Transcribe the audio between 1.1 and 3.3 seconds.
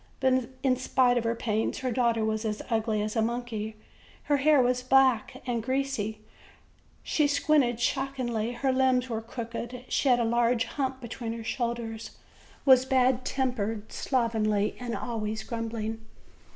of her pains, her daughter was as ugly as a